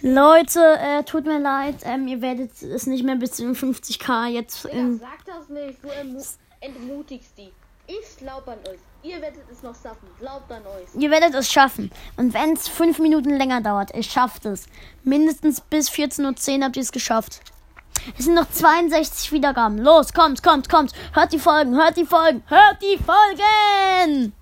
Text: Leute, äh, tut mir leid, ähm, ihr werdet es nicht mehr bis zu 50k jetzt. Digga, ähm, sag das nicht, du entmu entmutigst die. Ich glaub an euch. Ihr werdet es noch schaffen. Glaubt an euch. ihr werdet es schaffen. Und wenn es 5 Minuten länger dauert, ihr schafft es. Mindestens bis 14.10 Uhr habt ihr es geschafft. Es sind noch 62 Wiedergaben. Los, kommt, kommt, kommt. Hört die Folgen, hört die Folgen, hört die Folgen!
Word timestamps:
Leute, 0.00 0.60
äh, 0.78 1.02
tut 1.02 1.26
mir 1.26 1.40
leid, 1.40 1.76
ähm, 1.82 2.06
ihr 2.06 2.22
werdet 2.22 2.62
es 2.62 2.86
nicht 2.86 3.04
mehr 3.04 3.16
bis 3.16 3.32
zu 3.32 3.44
50k 3.44 4.28
jetzt. 4.28 4.64
Digga, 4.64 4.76
ähm, 4.76 5.00
sag 5.00 5.24
das 5.24 5.48
nicht, 5.48 5.82
du 5.82 5.88
entmu 5.88 6.20
entmutigst 6.60 7.36
die. 7.36 7.52
Ich 7.86 8.16
glaub 8.18 8.46
an 8.48 8.58
euch. 8.68 8.78
Ihr 9.02 9.20
werdet 9.22 9.44
es 9.50 9.62
noch 9.62 9.74
schaffen. 9.74 10.08
Glaubt 10.18 10.50
an 10.52 10.62
euch. 10.66 11.00
ihr 11.00 11.10
werdet 11.10 11.34
es 11.34 11.50
schaffen. 11.50 11.90
Und 12.16 12.34
wenn 12.34 12.52
es 12.52 12.68
5 12.68 12.98
Minuten 12.98 13.30
länger 13.30 13.60
dauert, 13.60 13.94
ihr 13.94 14.02
schafft 14.02 14.44
es. 14.44 14.66
Mindestens 15.04 15.60
bis 15.60 15.88
14.10 15.88 16.58
Uhr 16.58 16.64
habt 16.64 16.76
ihr 16.76 16.82
es 16.82 16.92
geschafft. 16.92 17.40
Es 18.18 18.26
sind 18.26 18.34
noch 18.34 18.48
62 18.50 19.32
Wiedergaben. 19.32 19.78
Los, 19.78 20.12
kommt, 20.12 20.42
kommt, 20.42 20.68
kommt. 20.68 20.92
Hört 21.12 21.32
die 21.32 21.38
Folgen, 21.38 21.76
hört 21.76 21.96
die 21.96 22.06
Folgen, 22.06 22.42
hört 22.46 22.82
die 22.82 22.98
Folgen! 22.98 24.32